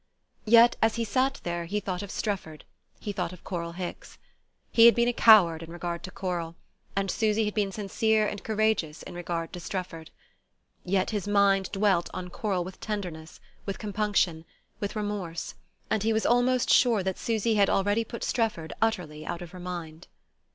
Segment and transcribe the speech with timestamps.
[0.47, 2.65] Yet as he sat there he thought of Strefford,
[2.99, 4.17] he thought of Coral Hicks.
[4.71, 6.55] He had been a coward in regard to Coral,
[6.95, 10.09] and Susy had been sincere and courageous in regard to Strefford.
[10.83, 14.43] Yet his mind dwelt on Coral with tenderness, with compunction,
[14.79, 15.53] with remorse;
[15.91, 19.59] and he was almost sure that Susy had already put Strefford utterly out of her
[19.59, 20.07] mind.